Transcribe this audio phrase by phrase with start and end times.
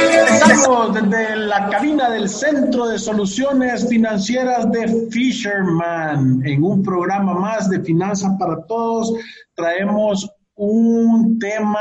[0.00, 7.68] Estamos desde la cabina del Centro de Soluciones Financieras de Fisherman en un programa más
[7.68, 9.12] de Finanzas para Todos.
[9.54, 11.80] Traemos un tema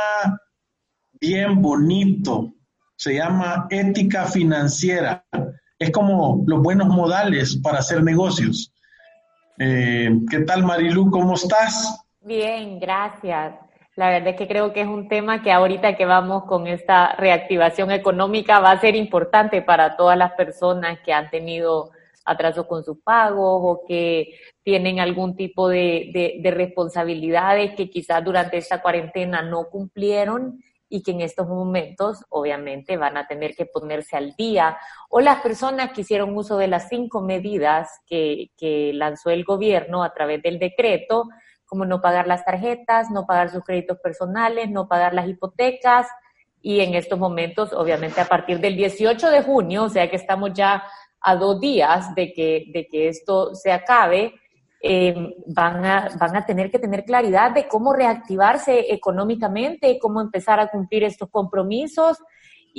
[1.21, 2.53] bien bonito.
[2.95, 5.23] Se llama ética financiera.
[5.77, 8.73] Es como los buenos modales para hacer negocios.
[9.59, 11.11] Eh, ¿Qué tal, Marilu?
[11.11, 12.03] ¿Cómo estás?
[12.21, 13.66] Bien, gracias.
[13.97, 17.15] La verdad es que creo que es un tema que ahorita que vamos con esta
[17.15, 21.89] reactivación económica va a ser importante para todas las personas que han tenido
[22.23, 28.83] atraso con sus pagos o que tienen algún tipo de, responsabilidades que quizás durante esta
[28.83, 34.35] cuarentena no cumplieron y que en estos momentos obviamente van a tener que ponerse al
[34.37, 34.77] día,
[35.09, 38.51] o las personas que hicieron uso de las cinco medidas que,
[38.93, 41.25] lanzó el gobierno a través del decreto,
[41.67, 46.07] como no pagar las tarjetas, no pagar sus créditos personales, no pagar las hipotecas.
[46.61, 50.53] Y en estos momentos, obviamente, a partir del 18 de junio, o sea que estamos
[50.53, 50.83] ya
[51.21, 54.33] a dos días de que, de que esto se acabe,
[54.81, 60.59] eh, van, a, van a tener que tener claridad de cómo reactivarse económicamente, cómo empezar
[60.59, 62.17] a cumplir estos compromisos.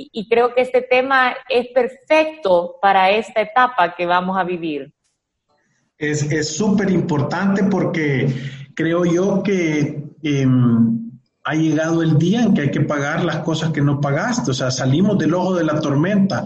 [0.00, 4.94] Y, creo que este tema es perfecto para esta etapa que vamos a vivir.
[5.98, 8.28] Es súper importante porque
[8.78, 11.10] creo yo que em,
[11.42, 14.52] ha llegado el día en que hay que pagar las cosas que no pagaste.
[14.52, 16.44] O sea, salimos del ojo de la tormenta,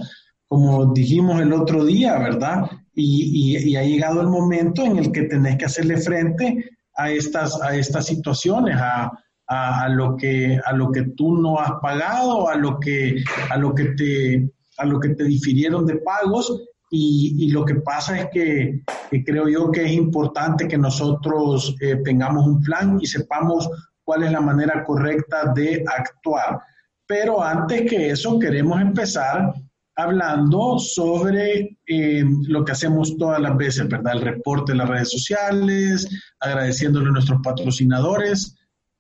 [0.49, 2.71] como dijimos el otro día, ¿verdad?
[2.95, 7.77] Y, ha llegado el momento en el que tenés que hacerle frente a estas, a
[7.77, 9.11] estas situaciones, a,
[9.47, 13.75] a, lo que, a lo que tú no has pagado, a lo que, a lo
[13.75, 16.63] que, te, a lo que te difirieron de pagos
[16.95, 18.83] y, lo que pasa es que,
[19.25, 23.71] creo yo que es importante que nosotros eh, tengamos un plan y sepamos
[24.05, 26.61] cuál es la manera correcta de actuar.
[27.07, 29.55] Pero antes que eso, queremos empezar
[29.97, 34.13] hablando sobre eh, lo que hacemos todas las veces, ¿verdad?
[34.13, 36.07] El reporte en las redes sociales,
[36.41, 38.55] agradeciéndole a nuestros patrocinadores.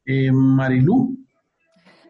[0.06, 1.19] Eh, Marilú.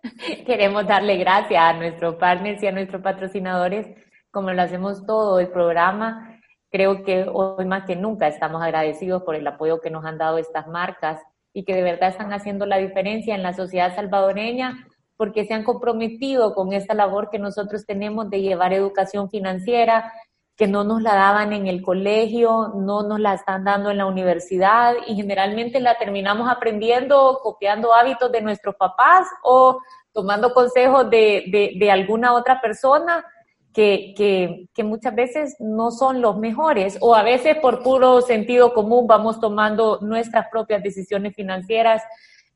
[0.46, 3.88] Queremos darle gracias a nuestros partners y a nuestros patrocinadores
[4.32, 9.36] como lo hacemos todo el programa, creo que hoy más que nunca estamos agradecidos por
[9.36, 11.20] el apoyo que nos han dado estas marcas
[11.52, 14.88] y que de verdad están haciendo la diferencia en la sociedad salvadoreña
[15.18, 20.10] porque se han comprometido con esta labor que nosotros tenemos de llevar educación financiera,
[20.56, 24.06] que no nos la daban en el colegio, no nos la están dando en la
[24.06, 29.78] universidad y generalmente la terminamos aprendiendo copiando hábitos de nuestros papás o
[30.12, 33.24] tomando consejos de, de, de alguna otra persona
[33.72, 38.74] que, que, que, muchas veces no son los mejores o a veces por puro sentido
[38.74, 42.02] común vamos tomando nuestras propias decisiones financieras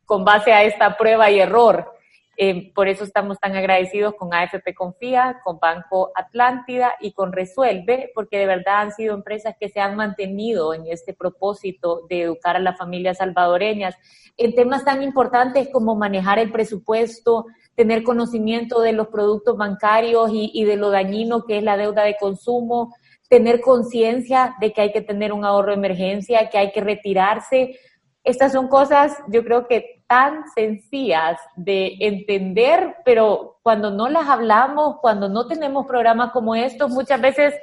[0.04, 1.92] con base a esta prueba y error.
[2.38, 8.12] Eh, por eso estamos tan agradecidos con AFP Confía, con Banco Atlántida y con Resuelve,
[8.14, 12.56] porque de verdad han sido empresas que se han mantenido en este propósito de educar
[12.56, 13.96] a las familias salvadoreñas
[14.36, 20.64] en temas tan importantes como manejar el presupuesto, tener conocimiento de los productos bancarios y,
[20.64, 22.94] de lo dañino que es la deuda de consumo,
[23.28, 27.78] tener conciencia de que hay que tener un ahorro de emergencia, que hay que retirarse.
[28.24, 34.96] Estas son cosas, yo creo que tan sencillas de entender, pero cuando no las hablamos,
[35.00, 37.54] cuando no tenemos programas como estos, muchas veces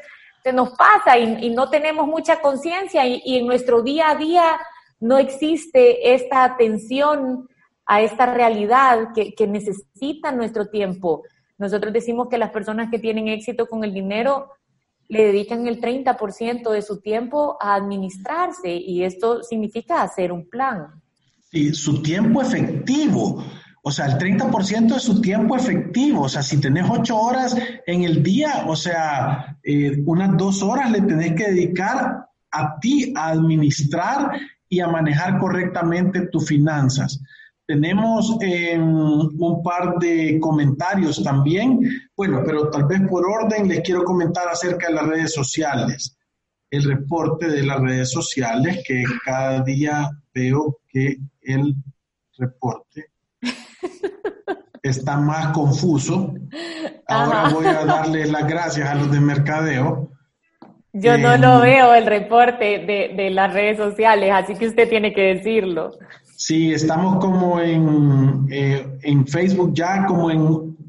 [0.43, 4.59] se nos pasa y, no tenemos mucha conciencia y, en nuestro día a día
[4.99, 7.47] no existe esta atención
[7.85, 11.23] a esta realidad que, que necesita nuestro tiempo.
[11.57, 14.49] Nosotros decimos que las personas que tienen éxito con el dinero
[15.09, 20.87] le dedican el 30% de su tiempo a administrarse y esto significa hacer un plan.
[21.51, 23.43] Y su tiempo efectivo,
[23.83, 28.03] o sea, el 30% de su tiempo efectivo, o sea, si tenés ocho horas en
[28.03, 33.29] el día, o sea, eh, unas dos horas le tenés que dedicar a ti a
[33.29, 34.31] administrar
[34.67, 37.21] y a manejar correctamente tus finanzas.
[37.65, 41.79] Tenemos eh, un par de comentarios también.
[42.15, 46.17] Bueno, pero tal vez por orden les quiero comentar acerca de las redes sociales.
[46.69, 51.75] El reporte de las redes sociales, que cada día veo que el
[52.37, 53.11] reporte
[54.83, 56.33] está más confuso.
[57.07, 60.09] Ahora voy a darle las gracias a los de mercadeo.
[60.91, 65.13] Yo no lo veo el reporte de, de las redes sociales, así que usted tiene
[65.13, 65.91] que decirlo.
[66.35, 70.41] Sí, estamos como en, eh, en Facebook ya como en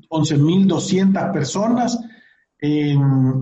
[0.09, 1.99] 11.200 personas.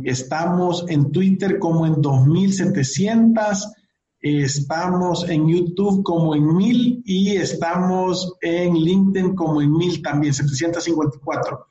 [0.04, 3.72] estamos en Twitter como en 2.700.
[4.20, 11.66] Estamos en YouTube como en 1.000 y estamos en LinkedIn como en 1.000 también, 754.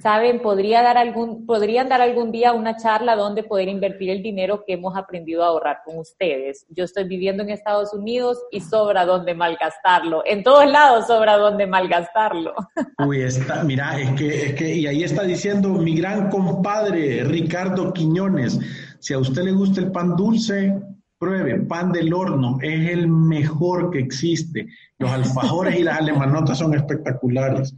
[0.00, 4.64] Saben, podría dar algún, podrían dar algún día una charla donde poder invertir el dinero
[4.66, 6.66] que hemos aprendido a ahorrar con ustedes.
[6.68, 10.22] Yo estoy viviendo en Estados Unidos y sobra donde malgastarlo.
[10.26, 12.54] En todos lados sobra donde malgastarlo.
[13.06, 17.92] Uy, está, mira, es que, es que, y ahí está diciendo mi gran compadre Ricardo
[17.92, 18.58] Quiñones,
[18.98, 20.74] si a usted le gusta el pan dulce,
[21.18, 24.66] pruebe, pan del horno, es el mejor que existe.
[24.98, 27.74] Los alfajores y las alemanotas son espectaculares.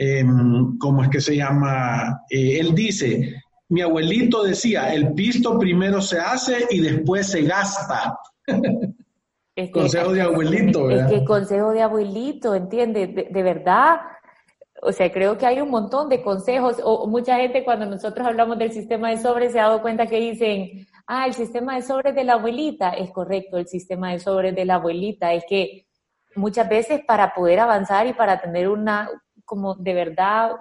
[0.00, 2.22] Em, ¿cómo es que se llama?
[2.30, 8.16] Eh, él dice, mi abuelito decía, el pisto primero se hace y después se gasta.
[9.72, 11.12] consejo de abuelito, ¿verdad?
[11.12, 13.12] Es que consejo de abuelito, ¿entiendes?
[13.12, 13.96] De, verdad,
[14.82, 18.56] o sea, creo que hay un montón de consejos, o mucha gente cuando nosotros hablamos
[18.56, 22.14] del sistema de sobres se ha dado cuenta que dicen, ah, el sistema de sobres
[22.14, 25.86] de la abuelita, es correcto, el sistema de sobres de la abuelita, es que
[26.36, 29.10] muchas veces para poder avanzar y para tener una,
[29.48, 30.52] como de verdad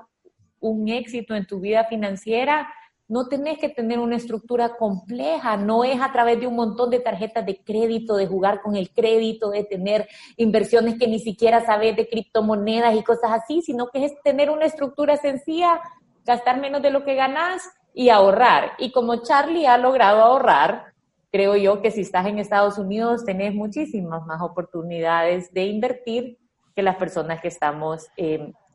[0.60, 2.68] un éxito en tu vida financiera,
[3.10, 7.00] no tenés que tener una estructura compleja, no es a través de un montón de
[7.00, 11.96] tarjetas de crédito, de jugar con el crédito, de tener inversiones que ni siquiera sabes
[11.96, 15.80] de criptomonedas y cosas así, sino que es tener una estructura sencilla,
[16.26, 18.72] gastar menos de lo que ganas y ahorrar.
[18.78, 20.94] Y como Charlie ha logrado ahorrar,
[21.32, 26.38] creo yo que si estás en Estados Unidos tenés muchísimas más oportunidades de invertir
[26.76, 28.08] que las personas que estamos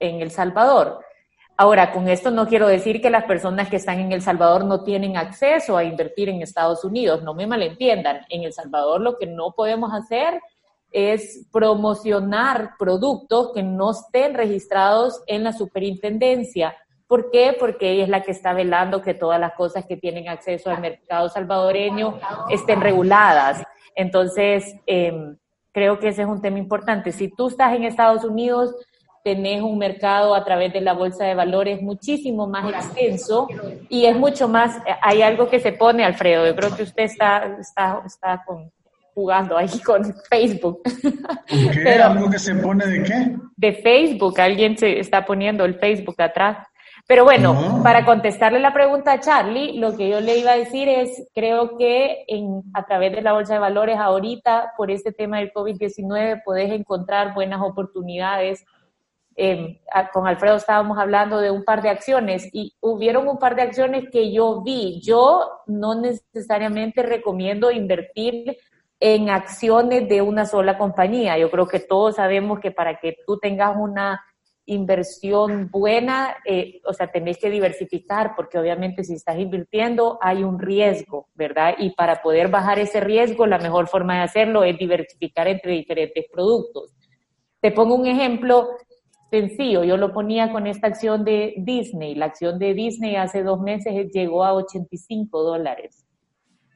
[0.02, 1.00] en El Salvador.
[1.56, 4.82] Ahora, con esto no quiero decir que las personas que están en El Salvador no
[4.82, 8.22] tienen acceso a invertir en Estados Unidos, no me malentiendan.
[8.28, 10.40] En El Salvador lo que no podemos hacer
[10.90, 16.76] es promocionar productos que no estén registrados en la superintendencia.
[17.06, 17.56] ¿Por qué?
[17.58, 20.80] Porque ella es la que está velando que todas las cosas que tienen acceso al
[20.80, 22.18] mercado salvadoreño
[22.50, 23.62] estén reguladas.
[23.94, 25.36] Entonces, eh,
[25.72, 27.12] Creo que ese es un tema importante.
[27.12, 28.74] Si tú estás en Estados Unidos,
[29.22, 33.48] tenés un mercado a través de la bolsa de valores muchísimo más extenso
[33.88, 37.56] y es mucho más, hay algo que se pone, Alfredo, yo creo que usted está,
[37.60, 38.44] está, está
[39.14, 40.82] jugando ahí con Facebook.
[41.46, 41.92] ¿Qué?
[41.92, 43.36] ¿Algo que se pone de qué?
[43.56, 46.66] De Facebook, alguien se está poniendo el Facebook atrás.
[47.06, 50.88] Pero bueno, para contestarle la pregunta a Charlie, lo que yo le iba a decir
[50.88, 55.38] es, creo que en, a través de la Bolsa de Valores ahorita, por este tema
[55.38, 58.64] del COVID-19, podés encontrar buenas oportunidades.
[59.36, 59.80] Eh,
[60.12, 64.04] con Alfredo estábamos hablando de un par de acciones y hubieron un par de acciones
[64.10, 65.00] que yo vi.
[65.02, 68.56] Yo no necesariamente recomiendo invertir
[69.00, 71.36] en acciones de una sola compañía.
[71.36, 74.22] Yo creo que todos sabemos que para que tú tengas una
[74.64, 80.58] inversión buena, eh, o sea, tenés que diversificar porque obviamente si estás invirtiendo hay un
[80.58, 81.74] riesgo, ¿verdad?
[81.78, 86.26] Y para poder bajar ese riesgo, la mejor forma de hacerlo es diversificar entre diferentes
[86.30, 86.94] productos.
[87.60, 88.68] Te pongo un ejemplo,
[89.32, 89.82] sencillo.
[89.82, 92.14] Yo lo ponía con esta acción de Disney.
[92.14, 96.04] La acción de Disney hace dos meses llegó a 85 dólares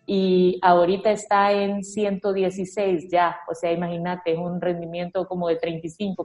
[0.06, 3.36] y ahorita está en 116 ya.
[3.50, 6.16] O sea, imagínate, es un rendimiento como de 35%,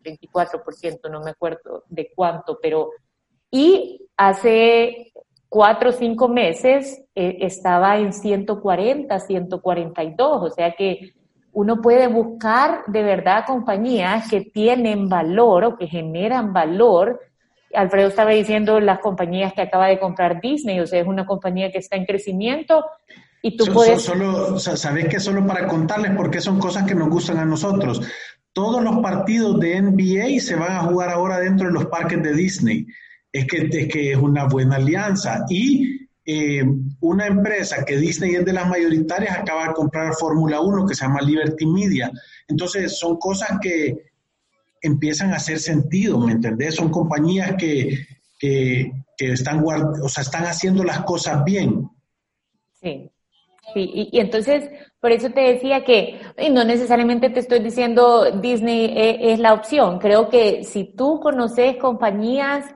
[0.00, 2.90] 34%, no me acuerdo de cuánto, pero...
[3.50, 5.12] Y hace
[5.48, 11.12] cuatro o cinco meses eh, estaba en 140, 142, o sea que
[11.52, 17.20] uno puede buscar de verdad compañías que tienen valor o que generan valor.
[17.74, 21.70] Alfredo estaba diciendo las compañías que acaba de comprar Disney, o sea, es una compañía
[21.70, 22.84] que está en crecimiento
[23.42, 24.02] y tú puedes...
[24.02, 28.00] Solo, ¿Sabes que Solo para contarles, porque son cosas que nos gustan a nosotros.
[28.52, 32.34] Todos los partidos de NBA se van a jugar ahora dentro de los parques de
[32.34, 32.86] Disney.
[33.32, 35.44] Es que es, que es una buena alianza.
[35.48, 36.62] Y eh,
[37.00, 41.04] una empresa que Disney es de las mayoritarias acaba de comprar Fórmula 1 que se
[41.04, 42.10] llama Liberty Media.
[42.46, 44.12] Entonces son cosas que
[44.80, 46.76] empiezan a hacer sentido, ¿me entendés?
[46.76, 48.06] Son compañías que,
[48.38, 51.88] que, están, o sea, están haciendo las cosas bien.
[52.80, 53.08] Sí.
[53.74, 54.68] Sí, y, entonces,
[55.00, 59.54] por eso te decía que y no necesariamente te estoy diciendo Disney es, es la
[59.54, 59.98] opción.
[59.98, 62.66] Creo que si tú conoces compañías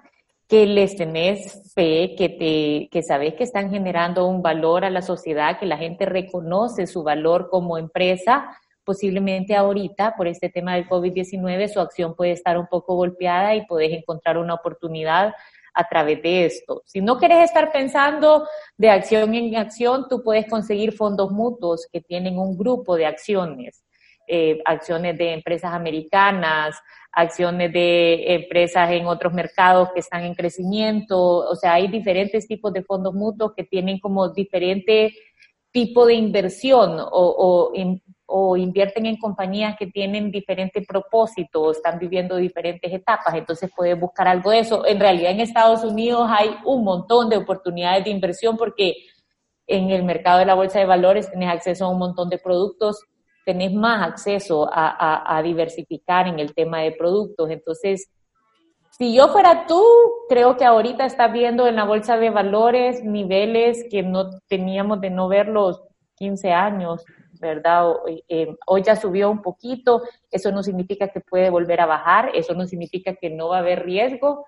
[0.49, 5.03] que les tenés fe, que, te, que sabes que están generando un valor a la
[5.03, 10.89] sociedad, que la gente reconoce su valor como empresa, posiblemente ahorita por este tema del
[10.89, 15.35] COVID-19 su acción puede estar un poco golpeada y podés encontrar una oportunidad
[15.75, 16.83] a través de esto.
[16.87, 18.49] Si no quieres estar pensando
[18.79, 23.85] de acción en acción, tú puedes conseguir fondos mutuos que tienen un grupo de acciones,
[24.27, 26.77] eh, acciones de empresas americanas,
[27.13, 32.73] acciones de empresas en otros mercados que están en crecimiento, o sea, hay diferentes tipos
[32.73, 35.15] de fondos mutuos que tienen como diferente
[35.71, 37.71] tipo de inversión o,
[38.27, 44.27] o, invierten en compañías que tienen diferentes propósitos, están viviendo diferentes etapas, entonces puedes buscar
[44.27, 44.87] algo de eso.
[44.87, 48.95] En realidad en Estados Unidos hay un montón de oportunidades de inversión porque
[49.67, 53.05] en el mercado de la bolsa de valores tienes acceso a un montón de productos
[53.47, 57.49] tenés más acceso a, diversificar en el tema de productos.
[57.49, 58.11] Entonces,
[58.91, 59.81] si yo fuera tú,
[60.29, 65.11] creo que ahorita estás viendo en la bolsa de valores niveles que no teníamos de
[65.11, 65.81] no ver los
[66.17, 67.05] 15 años,
[67.41, 67.93] ¿verdad?
[68.29, 72.53] Eh, hoy ya subió un poquito, eso no significa que puede volver a bajar, eso
[72.53, 74.45] no significa que no va a haber riesgo,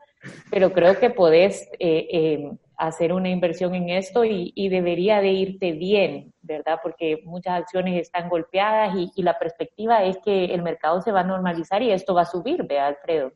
[0.51, 5.73] pero creo que podés eh, eh, hacer una inversión en esto y, debería de irte
[5.73, 6.79] bien, ¿verdad?
[6.83, 11.25] Porque muchas acciones están golpeadas y, la perspectiva es que el mercado se va a
[11.25, 13.33] normalizar y esto va a subir, ¿verdad, Alfredo?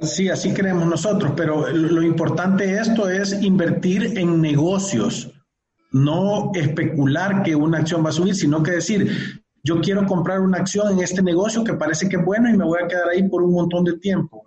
[0.00, 5.32] Sí, así creemos nosotros, pero lo importante de esto es invertir en negocios,
[5.92, 9.08] no especular que una acción va a subir, sino que decir,
[9.62, 12.64] yo quiero comprar una acción en este negocio que parece que es bueno y me
[12.64, 14.44] voy a quedar ahí por un montón de tiempo.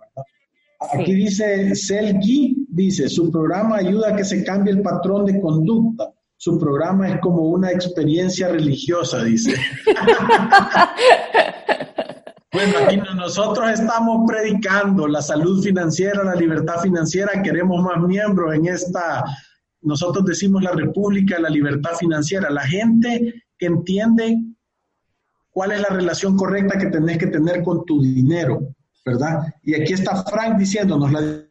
[0.92, 6.10] Aquí dice Selgi, dice, su programa ayuda a que se cambie el patrón de conducta.
[6.36, 9.54] Su programa es como una experiencia religiosa, dice.
[12.52, 18.66] bueno, aquí nosotros estamos predicando la salud financiera, la libertad financiera, queremos más miembros en
[18.66, 19.22] esta,
[19.82, 24.38] nosotros decimos la república, la libertad financiera, la gente que entiende
[25.50, 28.60] cuál es la relación correcta que tenés que tener con tu dinero
[29.04, 29.54] ¿verdad?
[29.62, 31.42] Y aquí está Frank diciéndonos, la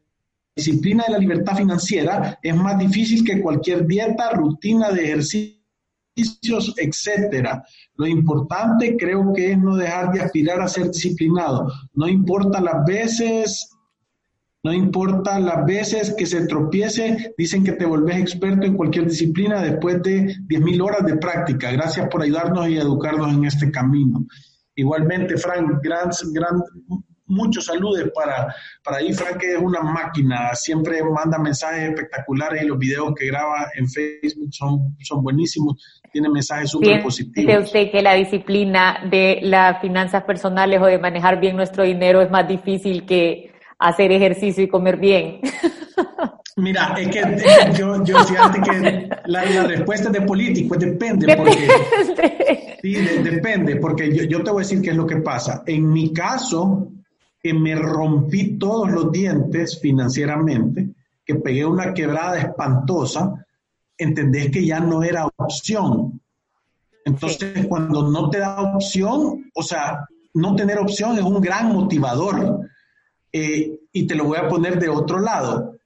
[0.59, 7.63] disciplina de la libertad financiera es más difícil que cualquier dieta, rutina de ejercicios, etcétera.
[7.95, 11.71] Lo importante creo que es no dejar de aspirar a ser disciplinado.
[11.93, 13.69] No importa las veces,
[14.63, 19.61] no importa las veces que se tropiece, dicen que te volvés experto en cualquier disciplina
[19.61, 21.71] después de 10.000 horas de práctica.
[21.71, 24.25] Gracias por ayudarnos y educarnos en este camino.
[24.75, 26.63] Igualmente, Frank, gran, gran,
[27.29, 29.13] muchos saludos para, para ahí.
[29.13, 34.49] Frank es una máquina, siempre manda mensajes espectaculares y los videos que graba en Facebook
[34.51, 35.81] son, son buenísimos,
[36.11, 37.47] tiene mensajes súper positivos.
[37.47, 42.21] ¿Dice usted que la disciplina de las finanzas personales o de manejar bien nuestro dinero
[42.21, 45.39] es más difícil que hacer ejercicio y comer bien?
[46.59, 47.21] Mira, es que,
[47.77, 51.35] yo, yo decía que la, respuesta es de político, depende.
[51.35, 52.93] Porque, sí,
[53.23, 55.63] depende, porque yo, yo, te voy a decir qué es lo que pasa.
[55.65, 56.91] En mi caso,
[57.41, 60.89] que me rompí todos los dientes financieramente,
[61.25, 63.45] que pegué una quebrada espantosa,
[63.97, 66.21] entendés que ya no era opción.
[67.05, 72.69] Entonces, cuando no te da opción, o sea, no tener opción es un gran motivador.
[73.31, 75.77] Eh, y te lo voy a poner de otro lado.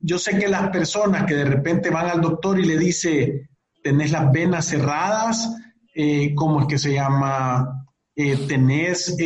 [0.00, 3.48] Yo sé que las personas que de repente van al doctor y le dice,
[3.82, 5.50] tenés las venas cerradas,
[5.94, 7.86] eh, ¿cómo es que se llama?
[8.14, 9.16] Eh, tenés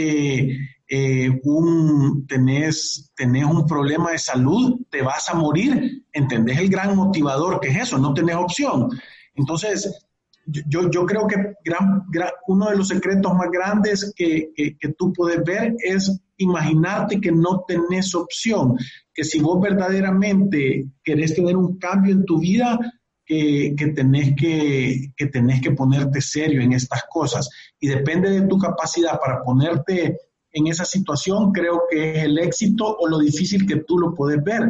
[0.88, 6.97] eh, un, tenés, tenés un problema de salud, te vas a morir, ¿entendés el gran
[6.97, 7.99] motivador que es eso?
[7.99, 8.88] No tenés opción.
[9.35, 10.09] Entonces,
[10.47, 12.04] yo, yo creo que gran,
[12.47, 17.64] uno de los secretos más grandes que, que, tú puedes ver es imaginarte que no
[17.68, 18.76] tenés opción,
[19.12, 22.78] que si vos verdaderamente querés tener un cambio en tu vida,
[23.26, 27.50] que, que, tenés que, que tenés que ponerte serio en estas cosas.
[27.78, 30.16] Y depende de tu capacidad para ponerte
[30.52, 34.43] en esa situación, creo que es el éxito o lo difícil que tú lo puedes
[34.43, 34.62] ver.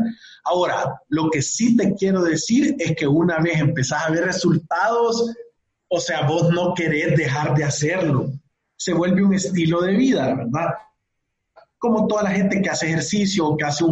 [0.45, 5.35] Ahora, lo que sí te quiero decir es que una vez empezás a ver resultados,
[5.89, 8.33] o sea, vos no querés dejar de hacerlo.
[8.77, 10.75] Se vuelve un estilo de vida, ¿verdad?
[11.79, 13.85] Como toda la gente que hace ejercicio, que hace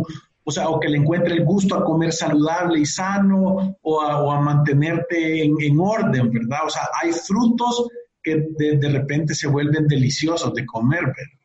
[0.49, 4.41] o sea, o que le encuentre el gusto a comer saludable y sano, o a,
[4.41, 6.61] mantenerte en, orden, ¿verdad?
[6.67, 7.89] O sea, hay frutos
[8.23, 11.36] que de, de repente se vuelven deliciosos de comer, ¿verdad?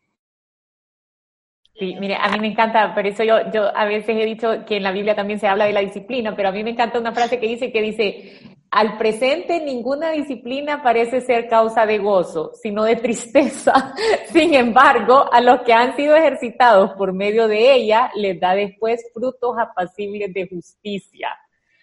[1.81, 4.77] Sí, mire, a mí me encanta, por eso yo, yo a veces he dicho que
[4.77, 7.11] en la Biblia también se habla de la disciplina, pero a mí me encanta una
[7.11, 12.83] frase que dice que dice, al presente ninguna disciplina parece ser causa de gozo, sino
[12.83, 13.95] de tristeza.
[14.31, 19.03] Sin embargo, a los que han sido ejercitados por medio de ella, les da después
[19.11, 21.29] frutos apacibles de justicia.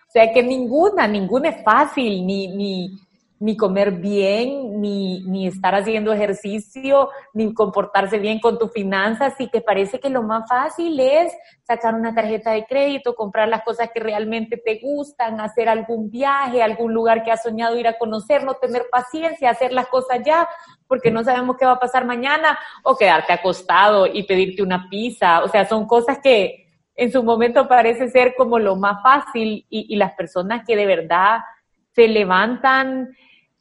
[0.06, 3.00] O sea que ninguna, ninguna es fácil, ni, ni,
[3.40, 9.46] ni comer bien, ni, ni estar haciendo ejercicio, ni comportarse bien con tus finanzas, si
[9.46, 13.90] te parece que lo más fácil es sacar una tarjeta de crédito, comprar las cosas
[13.94, 18.42] que realmente te gustan, hacer algún viaje, algún lugar que has soñado ir a conocer,
[18.42, 20.48] no tener paciencia, hacer las cosas ya,
[20.88, 25.44] porque no sabemos qué va a pasar mañana, o quedarte acostado y pedirte una pizza,
[25.44, 26.66] o sea, son cosas que
[26.96, 30.86] en su momento parece ser como lo más fácil y, y las personas que de
[30.86, 31.38] verdad
[31.94, 33.08] se levantan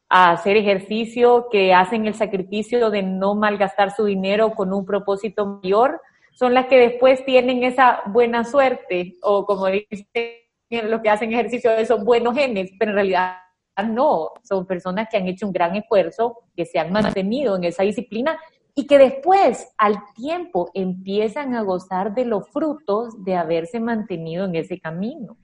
[0.09, 5.59] a hacer ejercicio, que hacen el sacrificio de no malgastar su dinero con un propósito
[5.61, 11.33] mayor, son las que después tienen esa buena suerte, o como dicen los que hacen
[11.33, 13.37] ejercicio, esos buenos genes, pero en realidad
[13.85, 17.83] no, son personas que han hecho un gran esfuerzo, que se han mantenido en esa
[17.83, 18.37] disciplina
[18.75, 24.55] y que después, al tiempo, empiezan a gozar de los frutos de haberse mantenido en
[24.55, 25.37] ese camino.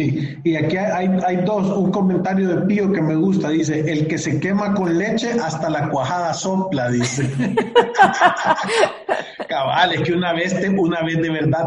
[0.00, 4.06] Sí, y aquí hay, hay, dos, un comentario de Pío que me gusta, dice, el
[4.06, 7.28] que se quema con leche hasta la cuajada sopla, dice.
[9.46, 11.66] Cabal, es que una vez, una vez de verdad.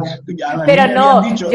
[0.65, 1.47] Pero no, yo,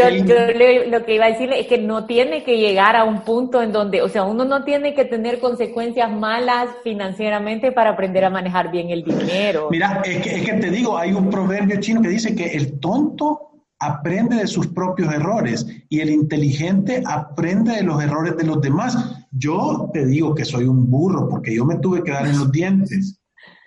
[0.89, 3.73] lo que iba a decirle es que no tiene que llegar a un punto en
[3.73, 8.71] donde, o sea, uno no tiene que tener consecuencias malas financieramente para aprender a manejar
[8.71, 9.67] bien el dinero.
[9.73, 12.79] Mira, es que, es que te digo, hay un proverbio chino que dice que el
[12.79, 13.48] tonto
[13.79, 19.27] aprende de sus propios errores y el inteligente aprende de los errores de los demás.
[19.31, 22.51] Yo te digo que soy un burro porque yo me tuve que dar en los
[22.51, 23.21] dientes.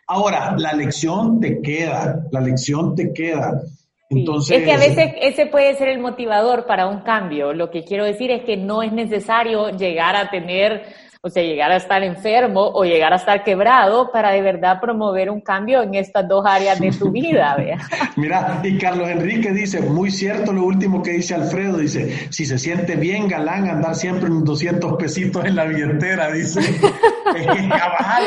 [0.08, 3.62] Ahora, la lección te queda, la lección te queda.
[4.10, 7.54] Entonces, es que a veces ese puede ser el motivador para un cambio.
[7.54, 10.84] Lo que quiero decir es que no es necesario llegar a tener
[11.24, 15.30] o sea, llegar a estar enfermo o llegar a estar quebrado para de verdad promover
[15.30, 17.56] un cambio en estas dos áreas de tu vida.
[17.58, 17.78] ¿vea?
[18.18, 22.58] Mira, y Carlos Enrique dice, muy cierto lo último que dice Alfredo, dice, si se
[22.58, 26.60] siente bien galán andar siempre en 200 pesitos en la billetera, dice.
[27.36, 27.68] es que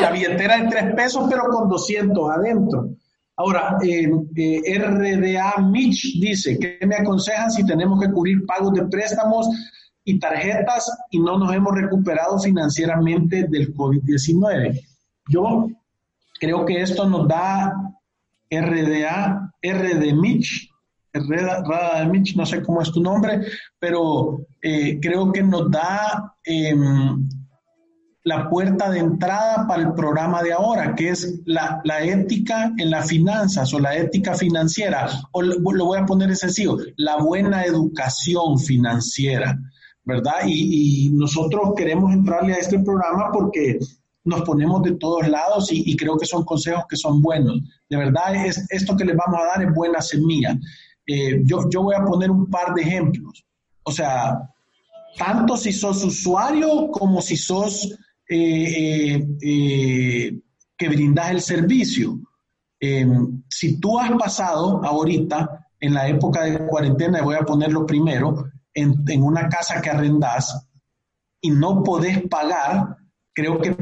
[0.01, 2.89] la billetera de tres pesos, pero con 200 adentro.
[3.35, 8.85] Ahora, eh, eh, RDA Mitch dice, ¿qué me aconsejan si tenemos que cubrir pagos de
[8.85, 9.49] préstamos
[10.05, 14.79] y tarjetas y no nos hemos recuperado financieramente del COVID-19.
[15.27, 15.67] Yo
[16.39, 17.73] creo que esto nos da
[18.49, 20.69] RDA, RD Mitch,
[21.11, 23.41] RDA Mitch, no sé cómo es tu nombre,
[23.79, 27.27] pero eh, creo que nos da em,
[28.23, 32.91] la puerta de entrada para el programa de ahora, que es la, la ética en
[32.91, 38.59] las finanzas o la ética financiera, o lo voy a poner sencillo, la buena educación
[38.59, 39.57] financiera.
[40.05, 40.45] ¿Verdad?
[40.45, 43.79] Y, nosotros queremos entrarle a este programa porque
[44.23, 47.61] nos ponemos de todos lados y, creo que son consejos que son buenos.
[47.89, 50.57] De verdad, es, esto que les vamos a dar es buena semilla.
[51.05, 53.45] Eh, yo, yo voy a poner un par de ejemplos.
[53.83, 54.49] O sea,
[55.17, 57.95] tanto si sos usuario como si sos
[58.27, 60.39] eh, eh,
[60.77, 62.19] que brindas el servicio.
[63.49, 69.23] si tú has pasado ahorita, en la época de cuarentena, voy a ponerlo primero, en,
[69.23, 70.67] una casa que arrendas
[71.41, 72.97] y no podés pagar,
[73.33, 73.75] creo que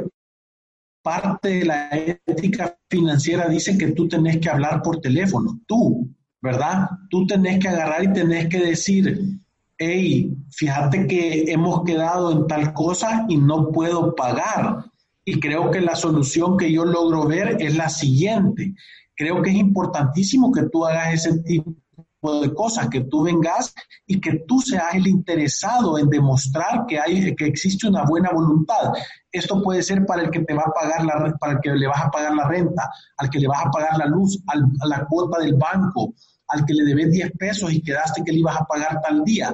[1.01, 1.89] parte de la
[2.25, 6.09] ética financiera dice que tú tenés que hablar por teléfono, tú,
[6.41, 6.89] ¿verdad?
[7.09, 9.39] Tú tenés que agarrar y tenés que decir,
[9.77, 14.85] hey, fíjate que hemos quedado en tal cosa y no puedo pagar.
[15.25, 18.75] Y creo que la solución que yo logro ver es la siguiente.
[19.15, 21.75] creo que es importantísimo que tú hagas ese tipo
[22.31, 23.73] de cosas, que tú vengas
[24.07, 28.93] y que tú seas el interesado en demostrar que hay, que existe una buena voluntad.
[29.31, 31.87] Esto puede ser para el que te va a pagar la, para el que le
[31.87, 35.05] vas a pagar la renta, al que le vas a pagar la luz, a la
[35.05, 36.13] cuota del banco,
[36.47, 39.53] al que le debes 10 pesos y quedaste que le ibas a pagar tal día.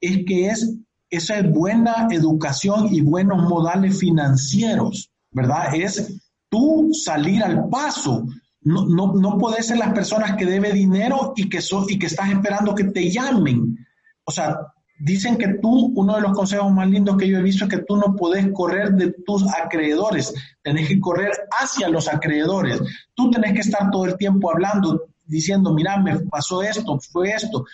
[0.00, 0.74] Es que es,
[1.10, 5.74] esa es buena educación y buenos modales financieros, ¿verdad?
[5.74, 8.26] Es tú salir al paso
[8.62, 12.06] no, no, no puedes ser las personas que debe dinero y que, so, y que
[12.06, 13.86] estás esperando que te llamen.
[14.24, 14.58] O sea,
[14.98, 17.84] dicen que tú, uno de los consejos más lindos que yo he visto es que
[17.84, 22.80] tú no puedes correr de tus acreedores, tenés que correr hacia los acreedores.
[23.14, 27.64] Tú tenés que estar todo el tiempo hablando, diciendo, mira, me pasó esto, fue esto.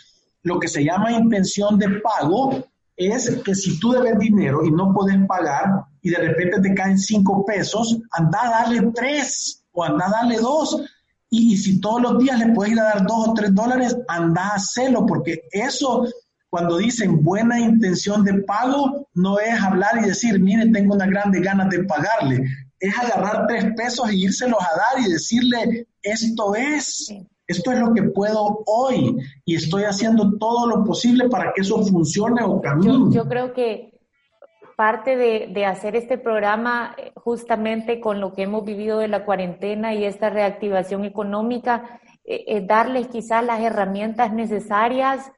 [0.42, 2.64] Lo que se llama intención de pago
[2.96, 6.98] es que si tú debes dinero y no puedes pagar y de repente te caen
[6.98, 10.82] cinco pesos, anda a darle tres o anda a darle dos.
[11.30, 14.42] Y, si todos los días le puedes ir a dar dos o tres dólares, anda
[14.42, 16.06] a hacerlo, porque eso,
[16.48, 21.40] cuando dicen buena intención de pago, no es hablar y decir, mire, tengo una grande
[21.40, 22.44] ganas de pagarle.
[22.78, 27.12] Es agarrar tres pesos e írselos a dar y decirle, esto es,
[27.48, 31.84] esto es lo que puedo hoy y estoy haciendo todo lo posible para que eso
[31.84, 33.12] funcione o camine.
[33.12, 33.93] yo creo que
[34.76, 39.94] parte de, hacer este programa eh, justamente con lo que hemos vivido de la cuarentena
[39.94, 45.30] y esta reactivación económica, eh, eh, darles quizás las herramientas necesarias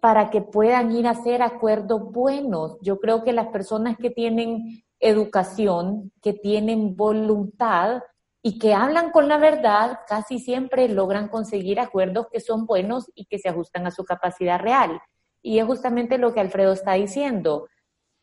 [0.00, 2.78] para que puedan ir a hacer acuerdos buenos.
[2.82, 8.02] Yo creo que las personas que tienen educación, que tienen voluntad
[8.42, 13.24] y que hablan con la verdad, casi siempre logran conseguir acuerdos que son buenos y
[13.26, 15.00] que se ajustan a su capacidad real.
[15.42, 17.66] Y es justamente lo que Alfredo está diciendo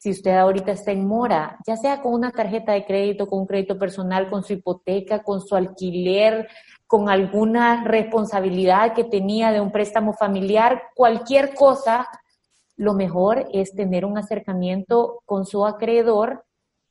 [0.02, 3.46] si usted ahorita está en mora, ya sea con una tarjeta de crédito, con un
[3.46, 6.48] crédito personal, con su hipoteca, con su alquiler,
[6.88, 12.10] con alguna responsabilidad que tenía de un préstamo familiar, cualquier cosa,
[12.78, 16.46] lo mejor es tener un acercamiento con su acreedor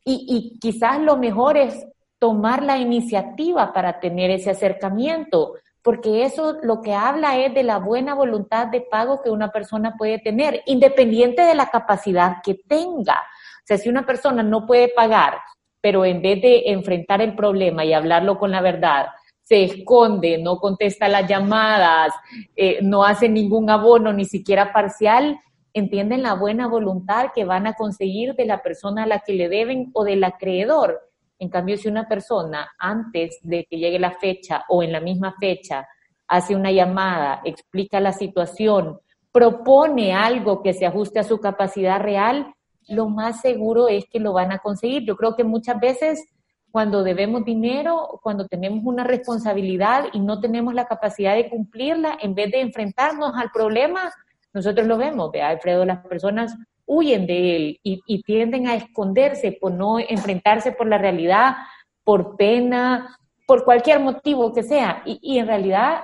[0.04, 1.84] y, quizás lo mejor es
[2.20, 7.78] tomar la iniciativa para tener ese acercamiento porque eso lo que habla es de la
[7.78, 13.14] buena voluntad de pago que una persona puede tener, independiente de la capacidad que tenga.
[13.14, 15.38] O sea, si una persona no puede pagar,
[15.80, 19.06] pero en vez de enfrentar el problema y hablarlo con la verdad,
[19.42, 22.12] se esconde, no contesta las llamadas,
[22.54, 25.40] eh, no hace ningún abono, ni siquiera parcial,
[25.72, 29.48] entienden la buena voluntad que van a conseguir de la persona a la que le
[29.48, 31.09] deben o del acreedor.
[31.40, 35.35] En cambio, si una persona antes de que llegue la fecha o en la misma
[35.40, 35.88] fecha
[36.29, 39.00] hace una llamada, explica la situación,
[39.33, 42.55] propone algo que se ajuste a su capacidad real,
[42.88, 45.05] lo más seguro es que lo van a conseguir.
[45.07, 46.22] Yo creo que muchas veces
[46.70, 52.35] cuando debemos dinero, cuando tenemos una responsabilidad y no tenemos la capacidad de cumplirla, en
[52.35, 54.12] vez de enfrentarnos al problema,
[54.53, 56.55] nosotros lo vemos, vea, Alfredo, las personas
[56.90, 61.55] huyen de él y, tienden a esconderse por no enfrentarse por la realidad,
[62.03, 65.03] por pena, por cualquier motivo que sea.
[65.05, 66.00] Y, en realidad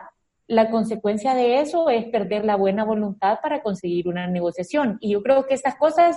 [0.46, 4.96] la consecuencia de eso es perder la buena voluntad para conseguir una negociación.
[5.00, 6.16] Y yo creo que estas cosas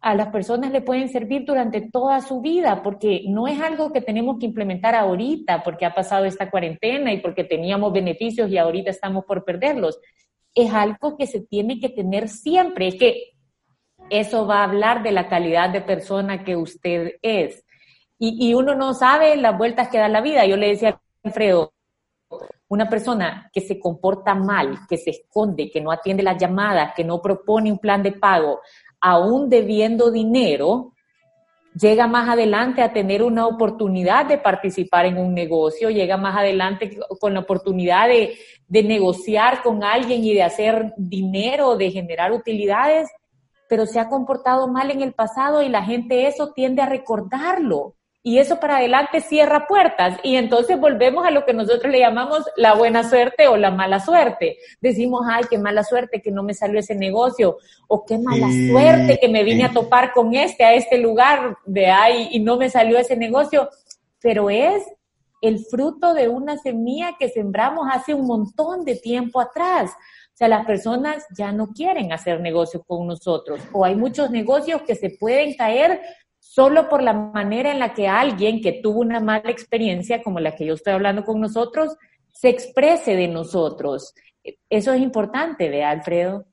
[0.00, 4.00] a las personas le pueden servir durante toda su vida, porque no es algo que
[4.00, 8.90] tenemos que implementar ahorita, porque ha pasado esta cuarentena y porque teníamos beneficios y ahorita
[8.90, 9.98] estamos por perderlos,
[10.54, 13.32] es algo que se tiene que tener siempre, es que
[14.10, 17.64] eso va a hablar de la calidad de persona que usted es.
[18.20, 20.44] Y, uno no sabe las vueltas que da la vida.
[20.44, 21.72] Yo le decía a Alfredo,
[22.66, 27.04] una persona que se comporta mal, que se esconde, que no atiende las llamadas, que
[27.04, 28.60] no propone un plan de pago,
[29.00, 30.94] aún debiendo dinero,
[31.78, 36.98] llega más adelante a tener una oportunidad de participar en un negocio, llega más adelante
[37.20, 38.36] con la oportunidad de,
[38.68, 43.08] negociar con alguien y de hacer dinero, de generar utilidades,
[43.68, 47.94] pero se ha comportado mal en el pasado y la gente eso tiende a recordarlo
[48.22, 52.44] y eso para adelante cierra puertas y entonces volvemos a lo que nosotros le llamamos
[52.56, 54.58] la buena suerte o la mala suerte.
[54.80, 59.18] Decimos, ay, qué mala suerte que no me salió ese negocio o qué mala suerte
[59.20, 62.68] que me vine a topar con este, a este lugar de ahí y no me
[62.70, 63.68] salió ese negocio,
[64.20, 64.82] pero es
[65.40, 69.92] el fruto de una semilla que sembramos hace un montón de tiempo atrás.
[69.92, 74.82] O sea, las personas ya no quieren hacer negocios con nosotros o hay muchos negocios
[74.82, 76.00] que se pueden caer
[76.58, 80.56] solo por la manera en la que alguien que tuvo una mala experiencia, como la
[80.56, 81.94] que yo estoy hablando con nosotros,
[82.32, 84.12] se exprese de nosotros.
[84.68, 86.46] Eso es importante, ¿ve, Alfredo?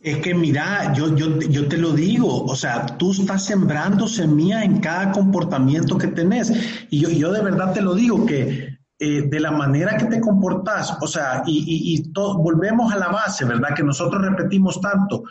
[0.00, 4.64] Es que mira, yo, yo, yo te lo digo, o sea, tú estás sembrando semilla
[4.64, 6.50] en cada comportamiento que tenés.
[6.90, 10.20] Y yo, yo de verdad te lo digo, que eh, de la manera que te
[10.20, 13.68] comportas, o sea, y, y, volvemos a la base, ¿verdad?
[13.76, 15.22] Que nosotros repetimos tanto,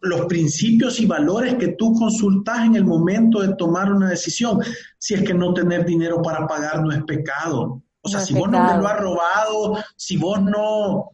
[0.00, 4.58] los principios y valores que tú consultas en el momento de tomar una decisión.
[4.98, 7.82] Si es que no tener dinero para pagar no es pecado.
[8.02, 11.10] O sea, si vos no te lo has robado, si vos no,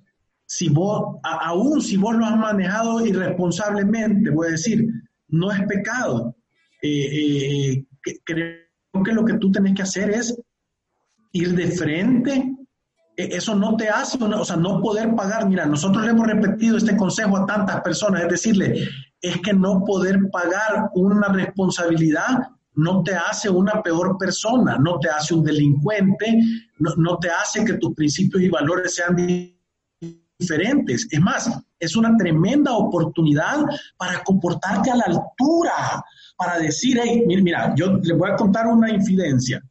[0.46, 4.88] si vos, aún si vos lo has manejado irresponsablemente, voy a decir,
[5.28, 6.36] no es pecado.
[6.80, 7.86] Eh, eh,
[8.24, 10.36] creo que lo que tú tenés que hacer es
[11.32, 12.56] ir de frente.
[13.16, 15.48] E, eso no te hace, o sea, no poder pagar.
[15.48, 18.88] Mira, nosotros le hemos repetido este consejo a tantas personas, es decirle,
[19.20, 25.08] es que no poder pagar una responsabilidad no te hace una peor persona, no te
[25.08, 26.38] hace un delincuente,
[26.78, 29.16] no, no te hace que tus principios y valores sean
[30.38, 31.08] diferentes.
[31.10, 33.64] Es más, es una tremenda oportunidad
[33.96, 36.04] para comportarte a la altura,
[36.36, 39.62] para decir, hey, mira, yo le voy a contar una infidencia.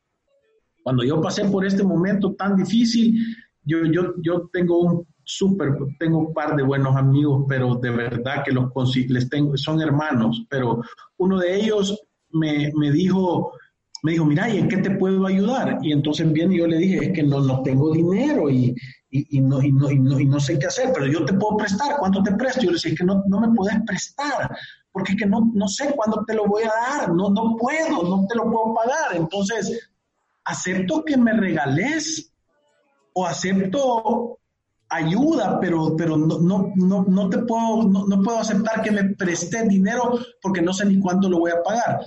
[0.85, 3.19] Cuando yo pasé por este momento tan difícil,
[3.63, 8.43] yo, yo, yo tengo un súper, tengo un par de buenos amigos, pero de verdad
[8.45, 8.69] que los
[9.09, 10.83] les tengo, son hermanos, pero
[11.17, 13.53] uno de ellos me, me dijo,
[14.03, 15.79] me dijo, mira, ¿y en qué te puedo ayudar?
[15.81, 18.75] Y entonces viene y yo le dije, es que no, no tengo dinero y,
[19.09, 21.33] y, y, no, y, no, y, no, y no sé qué hacer, pero yo te
[21.33, 22.61] puedo prestar, ¿cuánto te presto?
[22.61, 24.55] Yo le dije, es que no, no me puedes prestar,
[24.91, 28.03] porque es que no, no sé cuándo te lo voy a dar, no, no puedo,
[28.03, 29.15] no te lo puedo pagar.
[29.15, 29.89] Entonces,
[30.45, 32.31] acepto que me regales
[33.13, 34.39] o acepto
[34.89, 39.15] ayuda, pero, pero no, no, no, no te puedo, no, no, puedo aceptar que me
[39.15, 41.99] prestes dinero porque no sé ni cuánto lo voy a pagar.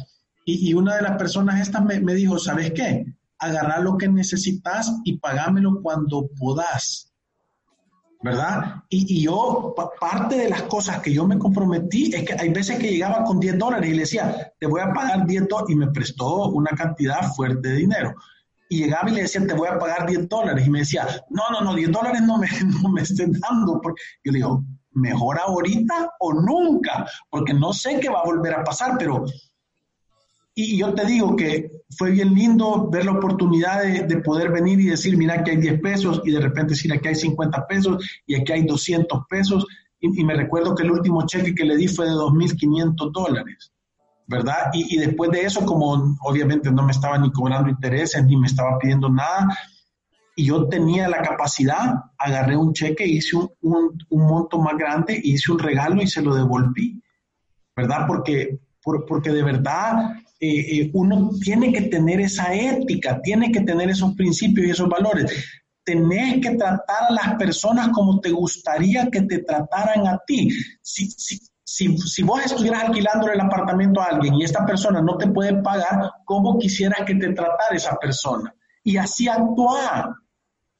[0.45, 3.05] Y, y una de las personas estas me, me dijo, ¿sabes qué?
[3.39, 7.08] agarrar lo que necesitas y pagámelo cuando podás.
[8.21, 8.83] ¿Verdad?
[8.89, 12.91] Y, yo, parte de las cosas que yo me comprometí es que hay veces que
[12.91, 15.93] llegaba con 10 dólares y le decía, te voy a pagar 10 dólares, y me
[15.93, 18.15] prestó una cantidad fuerte de dinero.
[18.69, 20.67] Y llegaba y le decía, te voy a pagar 10 dólares.
[20.67, 22.49] Y me decía, no, no, no, 10 dólares no me,
[22.83, 23.81] no me estén dando.
[23.81, 28.55] Porque yo le digo, mejor ahorita o nunca, porque no sé qué va a volver
[28.55, 29.25] a pasar, pero
[30.63, 34.87] y yo te digo que fue bien lindo ver la oportunidad de, poder venir y
[34.87, 38.35] decir, mira, que hay 10 pesos, y de repente decir, aquí hay 50 pesos, y
[38.35, 39.67] aquí hay 200 pesos.
[40.01, 43.73] Y, me recuerdo que el último cheque que le di fue de 2.500 dólares,
[44.27, 44.71] ¿verdad?
[44.73, 48.47] Y, y, después de eso, como obviamente no me estaba ni cobrando intereses, ni me
[48.47, 49.49] estaba pidiendo nada,
[50.37, 55.21] y yo tenía la capacidad, agarré un cheque, hice un, un, un monto más grande,
[55.21, 57.03] hice un regalo y se lo devolví,
[57.75, 58.07] ¿verdad?
[58.07, 63.61] Porque, por, porque de verdad eh, eh, uno tiene que tener esa ética, tiene que
[63.61, 65.31] tener esos principios y esos valores.
[65.85, 70.49] Tenés que tratar a las personas como te gustaría que te trataran a ti.
[70.81, 75.19] Si, si, si, si vos estuvieras alquilando el apartamento a alguien y esta persona no
[75.19, 78.55] te puede pagar, ¿cómo quisieras que te tratara esa persona?
[78.83, 80.15] Y así actuar.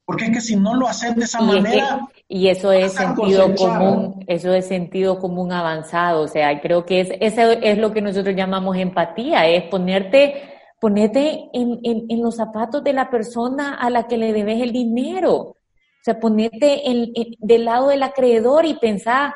[0.07, 2.09] Porque es que si no lo haces de esa manera...
[2.29, 7.09] y eso es sentido común, eso es sentido común avanzado, o sea, creo que es,
[7.21, 10.43] eso es lo que nosotros llamamos empatía, es ponerte,
[10.79, 14.73] ponerte en, en, en los zapatos de la persona a la que le debes el
[14.73, 15.57] dinero, o
[16.03, 19.33] sea, ponerte en, del lado del acreedor y pensar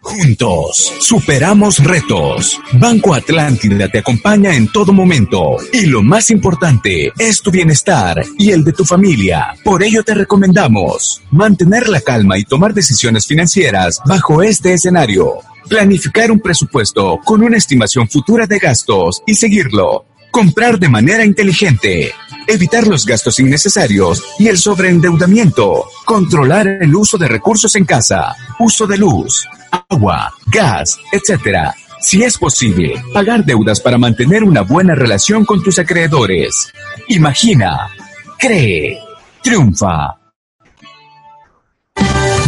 [0.09, 2.59] Juntos, superamos retos.
[2.73, 5.59] Banco Atlántida te acompaña en todo momento.
[5.71, 9.55] Y lo más importante es tu bienestar y el de tu familia.
[9.63, 15.41] Por ello te recomendamos mantener la calma y tomar decisiones financieras bajo este escenario.
[15.69, 20.07] Planificar un presupuesto con una estimación futura de gastos y seguirlo.
[20.31, 22.15] Comprar de manera inteligente.
[22.51, 25.85] Evitar los gastos innecesarios y el sobreendeudamiento.
[26.07, 28.35] Controlar el uso de recursos en casa.
[28.59, 29.47] Uso de luz,
[29.91, 31.75] agua, gas, etc.
[32.01, 36.73] Si es posible, pagar deudas para mantener una buena relación con tus acreedores.
[37.09, 37.91] Imagina,
[38.39, 38.99] cree,
[39.43, 40.17] triunfa.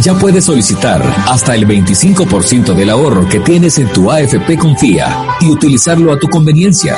[0.01, 5.51] Ya puedes solicitar hasta el 25% del ahorro que tienes en tu AFP Confía y
[5.51, 6.97] utilizarlo a tu conveniencia.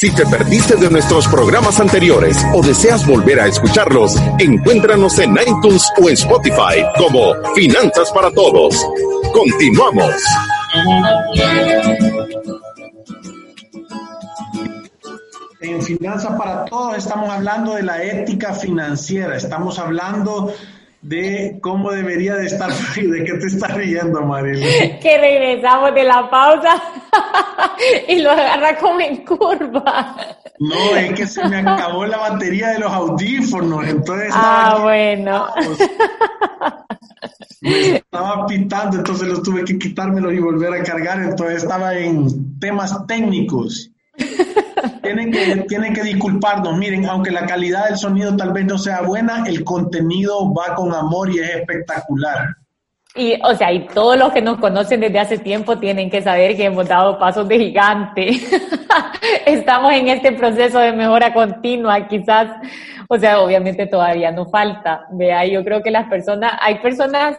[0.00, 5.90] Si te perdiste de nuestros programas anteriores o deseas volver a escucharlos, encuéntranos en iTunes
[6.00, 8.76] o Spotify como Finanzas para Todos.
[9.32, 10.14] Continuamos.
[15.62, 20.54] En Finanzas para Todos estamos hablando de la ética financiera, estamos hablando
[21.08, 24.66] de cómo debería de estar, ¿de qué te estás riendo, Marilo?
[25.00, 26.82] Que regresamos de la pausa
[28.08, 30.16] y lo agarra como en curva.
[30.60, 35.46] No, es que se me acabó la batería de los audífonos, entonces Ah, bueno.
[37.60, 42.58] Me estaba pitando, entonces los tuve que quitármelos y volver a cargar, entonces estaba en
[42.58, 43.90] temas técnicos.
[45.02, 46.76] Tienen que, tienen que disculparnos.
[46.76, 50.92] Miren, aunque la calidad del sonido tal vez no sea buena, el contenido va con
[50.92, 52.48] amor y es espectacular.
[53.14, 56.56] Y, o sea, y todos los que nos conocen desde hace tiempo tienen que saber
[56.56, 58.30] que hemos dado pasos de gigante.
[59.46, 62.48] Estamos en este proceso de mejora continua, quizás,
[63.08, 65.06] o sea, obviamente todavía no falta.
[65.10, 67.38] Vea, yo creo que las personas, hay personas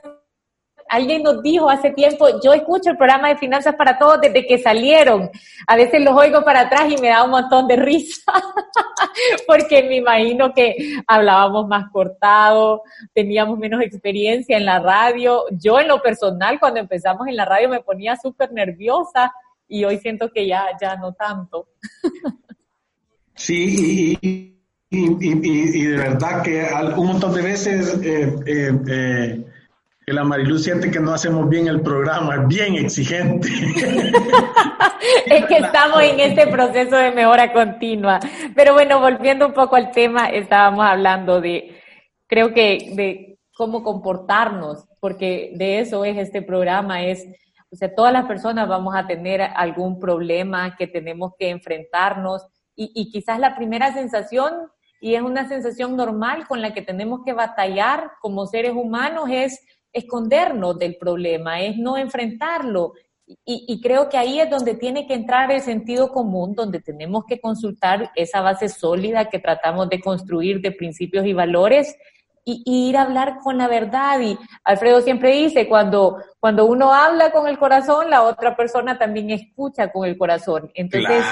[0.89, 4.58] alguien nos dijo hace tiempo, yo escucho el programa de Finanzas para Todos desde que
[4.58, 5.30] salieron.
[5.67, 8.32] A veces los oigo para atrás y me da un montón de risa,
[9.47, 10.75] porque me imagino que
[11.08, 12.82] hablábamos más cortado,
[13.13, 15.43] teníamos menos experiencia en la radio.
[15.52, 19.32] Yo en lo personal, cuando empezamos en la radio, me ponía súper nerviosa
[19.67, 21.67] y hoy siento que ya, ya no tanto.
[23.36, 27.97] Sí, y, de verdad que un montón de veces...
[28.04, 29.45] Eh, eh, eh,
[30.10, 33.48] que la Mariluz siente que no hacemos bien el programa, es bien exigente.
[35.28, 38.19] es que estamos en este proceso de mejora continua.
[38.56, 41.80] Pero bueno, volviendo un poco al tema, estábamos hablando de,
[42.26, 47.28] creo que de cómo comportarnos, porque de eso es este programa, es,
[47.72, 52.91] o sea, todas las personas vamos a tener algún problema que tenemos que enfrentarnos y,
[52.95, 57.34] y quizás la primera sensación y es una sensación normal con la que tenemos que
[57.34, 59.60] batallar como seres humanos, es
[59.93, 62.93] escondernos del problema, es no enfrentarlo.
[63.45, 67.39] Y, creo que ahí es donde tiene que entrar el sentido común, donde tenemos que
[67.39, 71.95] consultar esa base sólida que tratamos de construir de principios y valores
[72.43, 74.19] y, ir a hablar con la verdad.
[74.19, 79.30] Y Alfredo siempre dice, cuando, cuando uno habla con el corazón, la otra persona también
[79.30, 80.71] escucha con el corazón.
[80.73, 81.25] Entonces,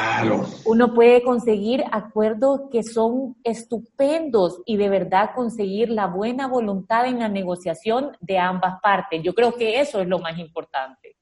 [0.65, 7.19] uno puede conseguir acuerdos que son estupendos y de verdad conseguir la buena voluntad en
[7.19, 9.21] la negociación de ambas partes.
[9.23, 11.15] Yo creo que eso es lo más importante.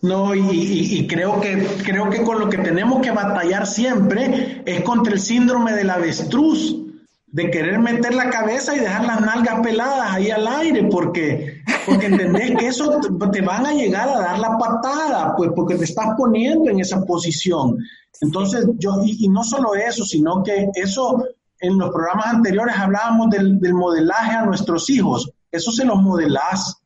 [0.00, 4.82] No, y, y, creo que creo que con lo que tenemos que batallar siempre es
[4.82, 6.87] contra el síndrome del avestruz
[7.30, 12.06] de querer meter la cabeza y dejar las nalgas peladas ahí al aire, porque, porque
[12.06, 12.98] entendés que eso
[13.32, 17.04] te, van a llegar a dar la patada, pues porque te estás poniendo en esa
[17.04, 17.78] posición.
[18.20, 21.22] Entonces, yo, y, no solo eso, sino que eso,
[21.60, 26.82] en los programas anteriores hablábamos del, modelaje a nuestros hijos, eso se los modelás.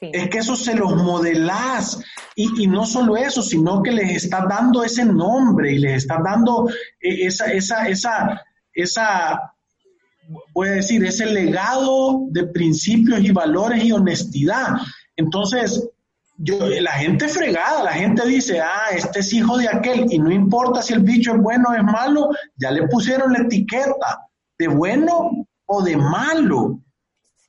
[0.00, 2.00] Es que eso se los modelás.
[2.34, 6.18] Y, y, no solo eso, sino que les estás dando ese nombre y les estás
[6.24, 6.68] dando
[7.00, 8.42] eh, esa, esa, esa,
[8.74, 9.54] esa,
[10.54, 14.76] voy a decir, ese legado de principios y valores y honestidad.
[15.16, 15.88] Entonces,
[16.38, 20.30] yo, la gente fregada, la gente dice, ah, este es hijo de aquel, y no
[20.30, 24.68] importa si el bicho es bueno o es malo, ya le pusieron la etiqueta de
[24.68, 26.80] bueno o de malo.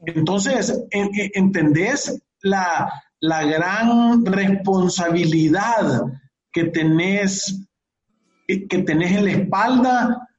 [0.06, 6.04] Entonces, ¿entendés la, la gran responsabilidad
[6.52, 7.66] que tenés,
[8.48, 10.30] que tenés en la espalda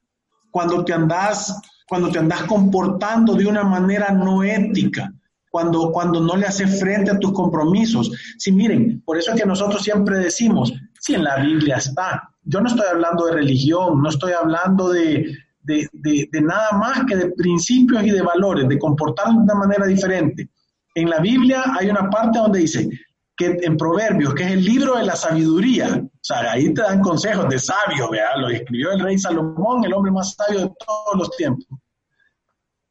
[0.54, 5.12] cuando te andas, cuando te comportando de una manera no ética,
[5.50, 8.12] cuando, cuando no le haces frente a tus compromisos.
[8.38, 12.30] Sí, miren, por eso es que nosotros siempre decimos, si en la Biblia está.
[12.44, 17.16] Yo no estoy hablando de religión, no estoy hablando de, de, de, nada más que
[17.16, 20.50] de principios y de valores, de comportarnos de una manera diferente.
[20.94, 22.88] En la Biblia hay una parte donde dice
[23.37, 27.01] que en Proverbios, que es el libro de la sabiduría, o sea, ahí te dan
[27.01, 31.16] consejos de sabio, vea, lo escribió el rey Salomón, el hombre más sabio de todos
[31.16, 31.66] los tiempos.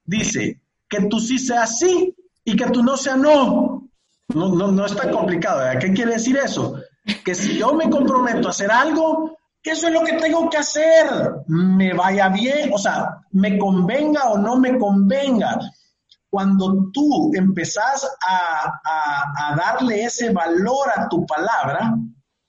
[0.06, 3.89] Dice, que tú sí seas sí y que tú no seas no.
[4.34, 5.80] No, no, no es tan complicado, ¿verdad?
[5.80, 6.76] ¿Qué quiere decir eso?
[7.24, 10.58] Que si yo me comprometo a hacer algo, que eso es lo que tengo que
[10.58, 11.08] hacer,
[11.48, 15.60] me vaya bien, o sea, me convenga o no me convenga.
[16.34, 21.96] Cuando tú empezás a, a darle ese valor a tu palabra,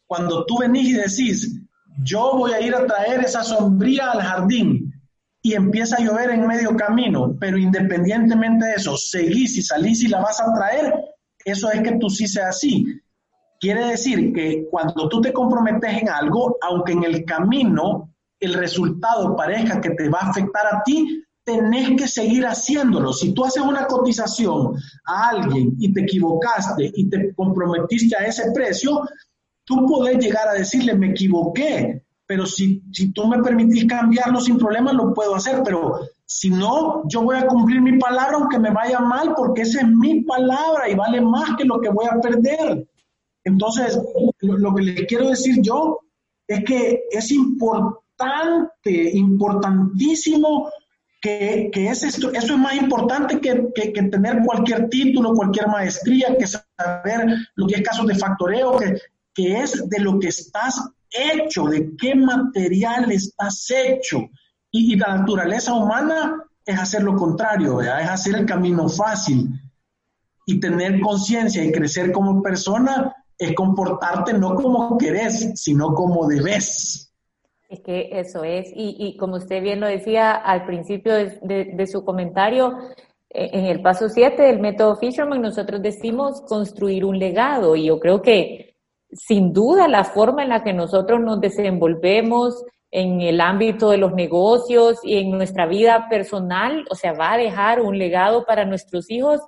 [0.07, 1.61] cuando tú venís y decís,
[2.03, 4.91] yo voy a ir a traer esa sombría al jardín
[5.43, 10.09] y empieza a llover en medio camino, pero independientemente de eso, seguís y salís y
[10.09, 10.95] la vas a traer,
[11.45, 12.87] eso es que tú sí seas así.
[13.61, 19.37] Quiere decir que cuando tú te comprometes en algo, aunque en el camino el resultado
[19.37, 23.13] parezca que te va a afectar a ti, tenés que seguir haciéndolo.
[23.13, 24.75] Si tú haces una cotización
[25.07, 29.03] a alguien y te equivocaste y te comprometiste a ese precio,
[29.65, 34.57] tú podés llegar a decirle, me equivoqué, pero si, si tú me permitís cambiarlo sin
[34.57, 38.71] problema, lo puedo hacer, pero si no, yo voy a cumplir mi palabra aunque me
[38.71, 42.21] vaya mal, porque esa es mi palabra y vale más que lo que voy a
[42.21, 42.89] perder.
[43.45, 44.01] Entonces,
[44.41, 46.01] lo, que les quiero decir yo
[46.49, 50.71] es que es importante, importantísimo
[51.25, 56.37] que, que es esto, eso es más importante que, que, tener cualquier título, cualquier maestría,
[56.39, 59.01] que saber lo que es casos de factoreo, que,
[59.33, 64.29] que es de lo que estás hecho, de qué material estás hecho.
[64.71, 69.49] Y, la naturaleza humana es hacer lo contrario, es hacer el camino fácil.
[70.45, 77.04] Y tener conciencia y crecer como persona es comportarte no como querés, sino como debes.
[77.75, 82.05] Es que eso es, y, como usted bien lo decía al principio de, de su
[82.05, 82.79] comentario,
[83.29, 87.75] e, en el paso 7 del método Fisherman nosotros decimos construir un legado.
[87.75, 88.77] Y yo creo que
[89.11, 94.13] sin duda la forma en la que nosotros nos desenvolvemos en el ámbito de los
[94.13, 99.11] negocios y en nuestra vida personal, o sea, va a dejar un legado para nuestros
[99.11, 99.41] hijos,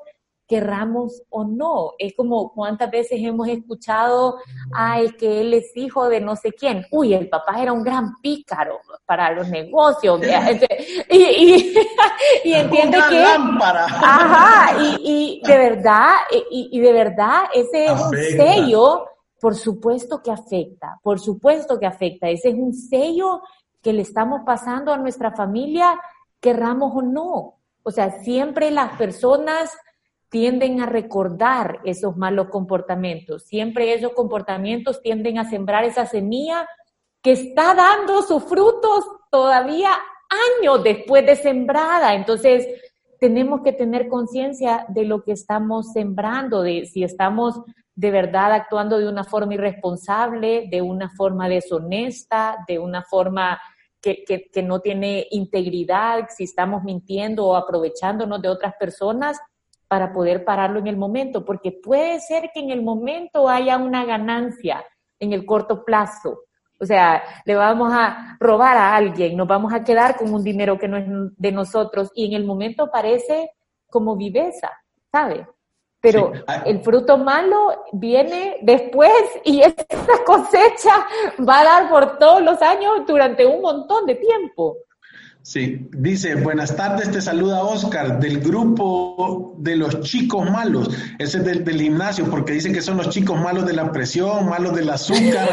[0.46, 1.92] querramos o no.
[1.98, 4.36] Es como cuántas veces hemos escuchado,
[4.72, 6.86] ay, que él es hijo de no sé quién.
[6.90, 10.20] Uy, el papá era un gran pícaro para los negocios.
[11.10, 11.74] y, y,
[12.44, 13.20] y entiende que...
[13.20, 13.86] Lámpara.
[13.86, 16.14] Ajá, y, y de verdad,
[16.50, 19.06] y, y de verdad, ese es un sello
[19.40, 22.28] por supuesto que afecta, por supuesto que afecta.
[22.28, 23.42] Ese es un sello
[23.82, 26.00] que le estamos pasando a nuestra familia,
[26.40, 27.58] querramos o no.
[27.82, 29.70] O sea, siempre las personas
[30.36, 33.44] tienden a recordar esos malos comportamientos.
[33.44, 36.68] Siempre esos comportamientos tienden a sembrar esa semilla
[37.22, 39.92] que está dando sus frutos todavía
[40.60, 42.12] años después de sembrada.
[42.12, 42.68] Entonces,
[43.18, 47.58] tenemos que tener conciencia de lo que estamos sembrando, de si estamos
[47.94, 53.58] de verdad actuando de una forma irresponsable, de una forma deshonesta, de una forma
[54.02, 59.40] que, no tiene integridad, si estamos mintiendo o aprovechándonos de otras personas
[59.88, 64.04] para poder pararlo en el momento, porque puede ser que en el momento haya una
[64.04, 64.84] ganancia
[65.18, 66.40] en el corto plazo.
[66.78, 70.78] O sea, le vamos a robar a alguien, nos vamos a quedar con un dinero
[70.78, 73.52] que no es de nosotros y en el momento parece
[73.88, 74.70] como viveza,
[75.10, 75.46] ¿sabe?
[76.06, 79.12] pero ah, el fruto malo viene después
[79.44, 81.04] y esa cosecha
[81.40, 84.76] va a dar por todos los años durante un montón de tiempo.
[85.46, 90.90] Sí, dice, buenas tardes, te saluda Oscar del grupo de los chicos malos,
[91.20, 94.74] ese es del, gimnasio, porque dice que son los chicos malos de la presión, malos
[94.74, 95.48] del azúcar,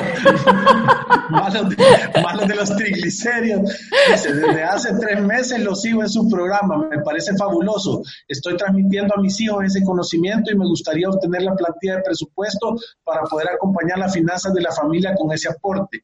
[1.30, 1.78] malos, de,
[2.24, 3.72] malos de los triglicéridos.
[4.12, 8.02] Dice, desde hace tres meses lo sigo en su programa, me parece fabuloso.
[8.28, 12.78] Estoy transmitiendo a mis hijos ese conocimiento y me gustaría obtener la plantilla de presupuesto
[13.04, 16.04] para poder acompañar las finanzas de la familia con ese aporte.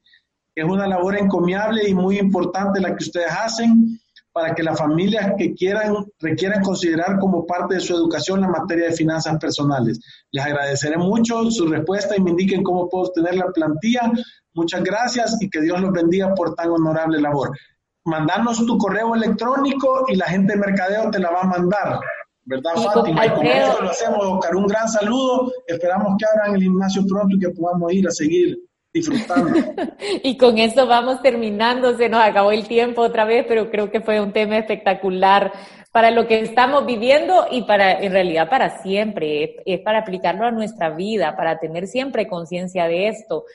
[0.56, 4.00] Es una labor encomiable y muy importante la que ustedes hacen
[4.32, 8.86] para que las familias que quieran, requieran considerar como parte de su educación la materia
[8.86, 10.00] de finanzas personales.
[10.32, 14.12] Les agradeceré mucho su respuesta y me indiquen cómo puedo obtener la plantilla.
[14.54, 17.58] Muchas gracias y que Dios los bendiga por tan honorable labor.
[18.06, 22.00] Mandanos tu correo electrónico y la gente de mercadeo te la va a mandar.
[22.46, 23.26] ¿Verdad, Fátima?
[23.26, 24.56] Y con esto lo hacemos, Oscar.
[24.56, 25.52] Un gran saludo.
[25.68, 28.58] Esperamos que abran el gimnasio pronto y que podamos ir a seguir
[28.94, 29.58] disfrutando.
[30.24, 34.02] y con eso vamos terminando, se nos acabó el tiempo otra vez, pero creo que
[34.02, 35.52] fue un tema espectacular
[35.92, 40.52] para lo que estamos viviendo y para, en realidad, para siempre, es, para aplicarlo a
[40.52, 43.46] nuestra vida, para tener siempre conciencia de esto.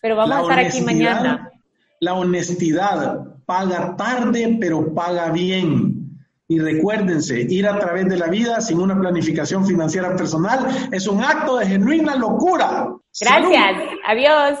[0.00, 1.50] Pero vamos a estar aquí mañana.
[2.00, 6.02] La honestidad paga tarde, pero paga bien.
[6.48, 11.22] Y recuérdense, ir a través de la vida sin una planificación financiera personal es un
[11.22, 12.88] acto de genuina locura.
[13.20, 13.76] Gracias.
[14.06, 14.58] Adiós.